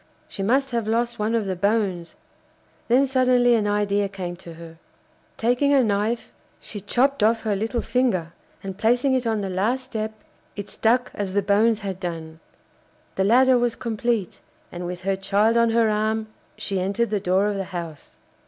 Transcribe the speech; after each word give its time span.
She 0.27 0.41
must 0.41 0.71
have 0.71 0.87
lost 0.87 1.19
one 1.19 1.35
of 1.35 1.45
the 1.45 1.55
bones. 1.55 2.15
Then 2.87 3.05
suddenly 3.05 3.53
an 3.53 3.67
idea 3.67 4.09
came 4.09 4.35
to 4.37 4.55
her. 4.55 4.77
Taking 5.37 5.73
a 5.75 5.83
knife 5.83 6.31
she 6.59 6.79
chopped 6.79 7.21
off 7.21 7.43
her 7.43 7.55
little 7.55 7.81
finger, 7.83 8.33
and 8.63 8.79
placing 8.79 9.13
it 9.13 9.27
on 9.27 9.41
the 9.41 9.49
last 9.51 9.83
step, 9.83 10.13
it 10.55 10.71
stuck 10.71 11.11
as 11.13 11.33
the 11.33 11.43
bones 11.43 11.81
had 11.81 11.99
done. 11.99 12.39
The 13.13 13.25
ladder 13.25 13.59
was 13.59 13.75
complete, 13.75 14.41
and 14.71 14.87
with 14.87 15.01
her 15.01 15.15
child 15.15 15.55
on 15.55 15.69
her 15.69 15.87
arm 15.91 16.29
she 16.57 16.79
entered 16.79 17.11
the 17.11 17.19
door 17.19 17.45
of 17.45 17.55
the 17.57 17.65
house. 17.65 18.17